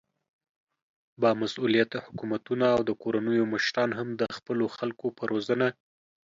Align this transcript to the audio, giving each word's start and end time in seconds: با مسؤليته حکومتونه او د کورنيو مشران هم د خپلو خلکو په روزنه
با 1.21 1.29
مسؤليته 1.41 1.97
حکومتونه 2.05 2.65
او 2.75 2.81
د 2.89 2.91
کورنيو 3.01 3.49
مشران 3.53 3.89
هم 3.99 4.07
د 4.21 4.23
خپلو 4.37 4.65
خلکو 4.77 5.05
په 5.17 5.23
روزنه 5.31 5.67